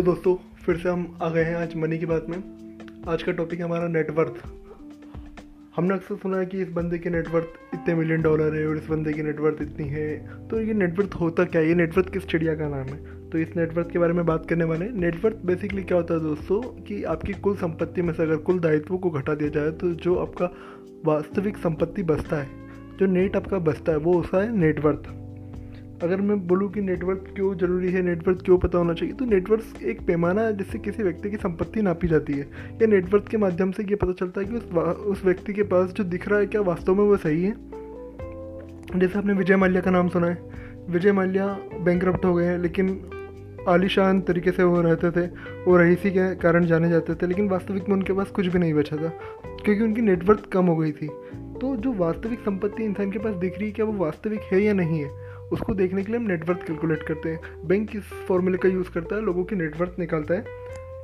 तो 0.00 0.04
दोस्तों, 0.04 0.34
फिर 0.34 0.76
से 0.76 0.88
हम 0.88 1.18
आ 1.22 1.28
गए 1.30 1.42
हैं 1.42 1.56
आज 1.56 1.76
मनी 1.76 1.98
की 1.98 2.06
बात 2.06 2.26
में। 2.28 2.36
आज 3.08 3.22
का 3.22 3.32
टॉपिक 3.32 3.58
है 3.58 3.64
हमारा 3.64 3.88
नेटवर्थ 3.88 4.34
हमने 5.76 5.94
अक्सर 5.94 6.16
सुना 6.16 6.38
है 6.38 6.46
कि 6.46 6.62
इस 6.62 6.70
बंदे 6.70 6.98
की 6.98 7.10
नेटवर्थ 7.10 7.74
इतने 7.74 7.94
मिलियन 7.94 8.22
डॉलर 8.22 8.54
है 8.54 8.66
और 8.68 8.76
इस 8.76 8.86
बंदे 8.86 9.12
की 9.12 9.22
नेटवर्थ 9.22 9.62
इतनी 9.62 9.88
है। 9.88 10.38
तो 10.48 10.60
ये 10.60 10.74
नेटवर्थ 10.74 11.14
होता 11.14 11.44
क्या? 11.44 11.62
है 11.62 11.68
ये 11.68 11.74
नेटवर्थ 11.74 12.12
किस 12.12 12.26
चिड़िया 12.26 12.54
का 12.54 12.68
नाम 12.68 12.86
है? 12.86 13.30
तो 13.30 13.38
इस 13.38 13.56
नेटवर्थ 13.56 13.90
के 13.90 13.98
बारे 13.98 14.12
में 14.12 14.26
बात 14.26 14.46
करने 14.46 14.64
वाले 14.64 14.84
हैं। 14.84 14.92
नेटवर्थ 14.92 15.36
बेसिकली 15.36 15.82
क्या 15.82 15.98
होता 15.98 16.14
है 16.14 16.20
दोस्तों 16.20 16.62
कि 16.62 17.04
आपकी 17.04 17.32
कुल 17.32 17.56
संपत्ति 17.56 18.02
में 18.02 18.14
से 18.14 18.22
अगर 18.22 18.36
कुल 18.36 18.58
दायित्व 18.58 18.98
को 18.98 19.10
घटा 19.10 19.34
दिया 19.34 19.50
जाए 19.50 19.70
तो 19.70 19.94
जो 19.94 20.16
आपका 20.16 20.46
वास्तविक 21.06 21.56
संपत्ति 21.56 22.02
बचता 22.02 22.36
है, 22.36 22.48
जो 23.00 23.06
नेट 23.06 23.36
आपका 23.36 23.58
बचता 23.58 23.92
है, 23.92 23.98
वो 23.98 24.14
उसका 24.14 24.38
है 24.38 24.56
नेटवर्थ 24.56 25.19
अगर 26.02 26.20
मैं 26.20 26.46
बोलूँ 26.46 26.70
कि 26.72 26.80
नेटवर्क 26.80 27.32
क्यों 27.34 27.54
ज़रूरी 27.54 27.92
है 27.92 28.02
नेटवर्क 28.02 28.42
क्यों 28.44 28.58
पता 28.58 28.78
होना 28.78 28.94
चाहिए 28.94 29.14
तो 29.14 29.24
नेटवर्क 29.24 29.82
एक 29.82 30.00
पैमाना 30.06 30.42
है 30.42 30.56
जिससे 30.56 30.78
किसी 30.78 31.02
व्यक्ति 31.02 31.30
की 31.30 31.36
संपत्ति 31.36 31.82
नापी 31.82 32.08
जाती 32.08 32.32
है। 32.32 32.48
या 32.82 32.86
नेटवर्क 32.86 33.28
के 33.28 33.36
माध्यम 33.36 33.72
से 33.72 33.82
ये 33.82 33.94
पता 33.94 34.12
चलता 34.12 34.40
है 34.40 34.46
कि 34.46 34.54
उस 34.54 34.64
उस 35.06 35.24
व्यक्ति 35.24 35.52
के 35.52 35.62
पास 35.62 35.92
जो 35.92 36.04
दिख 36.04 36.28
रहा 36.28 36.38
है 36.38 36.46
क्या 36.46 36.60
वास्तव 36.60 36.94
में 36.94 37.04
वो 37.04 37.16
सही 37.16 37.44
है। 37.44 37.54
जैसे 39.00 39.18
आपने 39.18 39.32
विजय 39.32 39.56
माल्या 39.56 39.82
का 39.82 39.90
नाम 39.90 40.08
सुना 40.08 40.26
है। 40.26 40.42
विजय 40.90 41.12
माल्या 41.12 41.46
बैंक 41.80 42.04
हो 42.04 42.34
गए 42.34 42.44
हैं, 42.44 42.58
लेकिन 42.58 42.88
आलिशान 43.68 44.20
तरीके 44.20 44.50
से 44.50 44.62
वो 44.62 44.80
रहते 44.80 45.10
थे, 45.10 45.26
वो 45.64 45.76
रईसी 45.76 46.10
के 46.10 46.34
कारण 46.34 46.66
जाने 46.66 46.90
जाते 46.90 47.14
थे, 47.14 47.26
लेकिन 47.26 47.48
वास्तविक 47.48 47.88
में 47.88 47.96
उनके 47.96 48.12
पास 48.12 48.30
कुछ 48.30 48.46
भी 48.46 48.58
नहीं 48.58 48.74
बचा 48.74 48.96
था, 48.96 49.08
क्योंकि 49.64 49.82
उनकी 49.82 50.00
नेटवर्थ 50.00 50.46
कम 50.46 50.66
हो 50.66 50.76
गई 50.76 50.92
थी। 50.92 51.06
तो 51.60 51.76
जो 51.76 51.92
वास्तविक 51.92 52.40
संपत्ति 52.40 52.84
इंसान 52.84 53.10
के 53.10 53.18
पास 53.18 53.34
दिख 53.34 53.58
रही 53.58 53.66
है, 53.66 53.72
क्या 53.72 53.86
वो 53.86 53.92
वास्तविक 53.92 54.40
है 54.40 54.60
या 54.60 54.72
नहीं 54.72 55.00
है, 55.00 55.10
उसको 55.52 55.74
देखने 55.74 56.02
के 56.02 56.12
लिए 56.12 56.20
हम 56.20 56.26
नेटवर्थ 56.26 56.66
कैलकुलेट 56.66 57.02
करते 57.02 57.28
हैं। 57.28 57.40
बैंक 57.64 57.96
इस 57.96 58.02
फॉर्मूले 58.02 58.58
का 58.58 58.68
यूज़ 58.68 58.90
करता 58.90 59.16
है, 59.16 59.22
लोगों 59.22 59.44
की 59.44 59.56
नेटवर्थ 59.56 59.92
निकालता 59.98 60.34
है। 60.34 60.44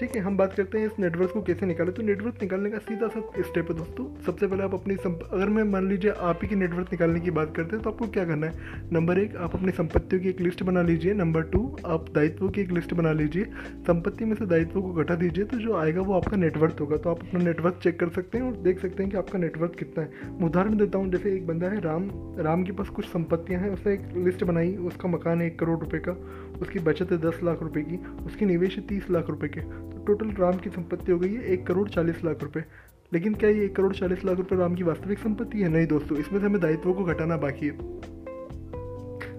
ठीक 0.00 0.14
है, 0.16 0.20
हम 0.22 0.36
बात 0.36 0.54
करते 0.54 0.78
हैं 0.78 0.86
इस 0.86 0.98
नेटवर्क 0.98 1.30
को 1.30 1.40
कैसे 1.42 1.66
निकालें। 1.66 1.92
तो 1.94 2.02
नेटवर्क 2.02 2.36
निकालने 2.42 2.70
का 2.70 2.78
सीधा 2.78 3.08
सा 3.08 3.20
स्टेप 3.38 3.70
है 3.70 3.76
दोस्तों। 3.76 4.04
सबसे 4.26 4.46
पहले 4.46 4.62
आप 4.62 4.74
अपनी 4.74 4.94
अगर 4.94 5.48
मैं 5.48 5.64
मान 5.64 5.88
लीजिए 5.88 6.10
आप 6.10 6.38
ही 6.42 6.48
की 6.48 6.54
नेटवर्क 6.54 6.92
निकालने 6.92 7.20
की 7.20 7.30
बात 7.30 7.52
करते 7.56 7.76
हैं 7.76 7.82
तो 7.84 7.90
आपको 7.90 8.06
क्या 8.06 8.24
करना 8.24 8.46
है? 8.46 8.88
नंबर 8.92 9.18
एक, 9.18 9.36
आप 9.36 9.54
अपनी 9.54 9.72
संपत्तियों 9.72 10.22
की 10.22 10.28
एक 10.28 10.40
लिस्ट 10.40 10.62
बना 10.62 10.82
लीजिए। 10.82 11.14
नंबर 11.14 11.42
टू 11.42 11.60
आप 11.86 12.08
दायित्वों 12.14 12.48
की 12.48 12.60
एक 12.60 12.70
लिस्ट 12.70 12.94
बना 12.94 13.12
लीजिए। 13.12 13.44
संपत्ति 13.86 14.24
में 14.24 14.34
से 14.36 14.46
दायित्वों 14.46 14.82
को 14.82 14.92
घटा 14.94 15.14
दीजिए 15.14 15.44
तो 15.44 15.58
जो 15.58 15.76
आएगा 15.76 16.00
वो 16.00 16.14
आपका 16.14 16.36
नेटवर्क 16.36 16.80
होगा। 16.80 16.96
तो 16.96 17.10
आप 17.10 17.20
अपना 17.20 17.44
नेटवर्क 17.44 17.80
चेक 17.82 17.98
कर 18.00 18.08
सकते 18.08 18.38
हैं 18.38 18.44
और 18.44 18.56
देख 18.62 18.80
सकते 18.80 19.02
हैं 19.02 19.12
कि 19.12 19.18
आपका 19.18 19.38
नेटवर्क 19.38 19.76
कितना 19.78 20.04
है। 20.04 20.36
उदाहरण 20.46 20.76
देता 20.76 20.98
हूँ, 20.98 21.10
जैसे 21.12 21.34
एक 21.36 21.46
बंदा 21.46 21.68
है 21.68 21.80
राम। 21.80 22.10
राम 22.38 22.64
के 22.64 22.72
पास 22.72 22.88
कुछ 22.88 23.08
संपत्तियाँ 23.08 23.60
हैं, 23.60 23.70
उसने 23.70 23.92
एक 23.92 24.08
लिस्ट 24.16 24.44
बनाई, 24.44 24.74
उसका 24.76 25.08
मकान 25.08 25.40
है 25.40 25.46
एक 25.46 25.58
करोड़ 25.58 25.78
रुपये 25.78 26.00
का। 26.00 26.16
उसकी 26.62 26.78
बचत 26.78 27.12
है 27.12 27.18
दस 27.18 27.40
लाख 27.44 27.62
रुपये 27.62 27.82
की, 27.82 27.96
उसकी 28.26 28.46
निवेश 28.46 28.76
है 28.76 28.86
तीस 28.86 29.10
लाख 29.10 29.28
रुपये 29.30 29.48
के। 29.48 29.60
टोटल 30.06 30.30
राम 30.30 30.56
की 30.56 30.70
संपत्ति 30.70 31.12
हो 31.12 31.18
गई 31.18 31.34
है 31.34 31.44
एक 31.44 31.66
करोड़ 31.66 31.88
चालीस 31.88 32.24
लाख 32.24 32.42
रुपए। 32.42 32.64
लेकिन 33.12 33.34
क्या 33.34 33.50
ये 33.50 33.64
एक 33.64 33.76
करोड़ 33.76 33.94
चालीस 33.94 34.24
लाख 34.24 34.36
रुपए 34.36 34.56
राम 34.56 34.74
की 34.74 34.82
वास्तविक 34.82 35.18
संपत्ति 35.18 35.58
है? 35.58 35.68
नहीं 35.68 35.86
दोस्तों, 35.86 36.18
इसमें 36.18 36.40
से 36.40 36.46
हमें 36.46 36.60
दायित्वों 36.60 36.94
को 36.94 37.04
घटाना 37.04 37.36
बाकी 37.36 37.66
है। 37.66 37.72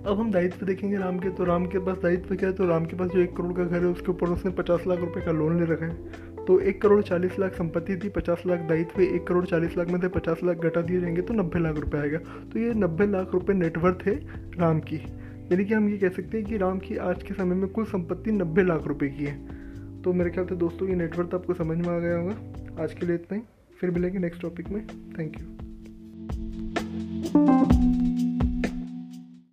अब 0.04 0.18
हम 0.20 0.32
दायित्व 0.32 0.66
देखेंगे 0.66 0.98
राम 0.98 1.20
के 1.20 1.30
तो 1.30 1.44
राम 1.44 1.66
के 1.66 1.80
पास 1.80 1.98
दायित्व 1.98 2.36
क्या 2.36 2.50
है? 2.50 2.56
तो 2.56 2.66
राम 2.66 2.86
के 2.86 2.96
पास 2.96 3.10
जो 3.10 3.20
एक 3.20 3.36
करोड़ 3.36 3.54
का 3.54 3.64
घर 3.64 3.80
है, 3.80 3.86
उसके 3.86 4.12
ऊपर 4.12 4.28
उसने 4.28 4.52
पचास 4.52 4.84
लाख 4.88 5.00
रुपए 5.00 5.22
का 5.22 5.32
लोन 5.32 5.60
ले 5.60 5.66
रखा 5.66 5.86
है। 5.86 6.32
तो 6.46 6.60
एक 6.60 6.82
करोड़ 6.82 7.02
चालीस 7.02 7.40
लाख 7.40 7.54
संपत्ति 7.54 7.96
थी, 7.96 8.10
पचास 8.10 8.44
लाख 8.48 8.60
दायित्व 8.60 9.02
एक 9.02 9.28
करोड़ 9.28 9.46
चालीस 9.46 9.78
लाख 9.78 9.88
में 9.88 10.02
से 10.02 10.08
पचास 10.08 10.40
लाख 10.44 10.58
घटा 10.58 10.82
दिए 10.82 11.02
जाएँगे 11.02 11.22
तो 11.22 11.34
नब्बे 11.34 11.60
लाख 11.60 11.76
रुपए 11.76 11.98
आएगा। 11.98 12.18
तो 12.54 12.60
ये 12.60 12.74
नब्बे 12.74 13.08
लाख 13.08 13.34
रुपए 13.34 13.54
नेटवर्थ 13.54 14.08
है 14.08 14.16
राम 14.60 14.80
की। 14.80 14.96
यानी 15.52 15.66
कि 15.66 15.74
हम 15.74 15.90
ये 15.90 15.98
कह 15.98 16.10
सकते 16.10 16.38
हैं 16.38 16.48
कि 16.48 16.58
राम 16.58 16.80
की 16.80 16.98
आज 16.98 17.24
के 17.24 17.34
समय 17.34 17.56
में 17.56 17.70
कुल 17.70 17.86
संपत्ति 17.86 18.32
नब्बे 18.32 18.64
लाख 18.64 18.88
रुपए 18.88 19.08
की 19.08 19.26
है। 19.26 19.61
तो 20.04 20.14
मेरे 20.14 20.30
ख्याल 20.30 20.48
से 20.48 20.56
दोस्तों 20.56 20.90
ये 20.90 20.96
नेटवर्क 20.96 21.30
तो 21.30 21.38
आपको 21.38 21.54
समझ 21.54 21.78
में 21.78 21.90
आ 21.90 22.00
गया 22.00 22.18
होगा। 22.18 22.84
आज 22.84 22.94
के 22.94 23.06
लिए 23.06 23.16
इतना 23.16 23.38
ही। 23.38 23.44
फिर 23.82 23.92
मिलेंगे 23.92 24.20
नेक्स्ट 24.20 24.42
टॉपिक 24.42 24.70
में। 24.70 24.88
Thank 25.20 25.40
you 25.40 25.46